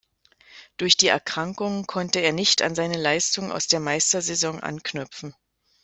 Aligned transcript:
Durch 0.77 0.97
die 0.97 1.09
Erkrankungen 1.09 1.85
konnte 1.85 2.21
er 2.21 2.33
nicht 2.33 2.63
an 2.63 2.73
seine 2.73 2.97
Leistungen 2.97 3.51
aus 3.51 3.67
der 3.67 3.79
Meistersaison 3.79 4.59
anknüpfen. 4.59 5.35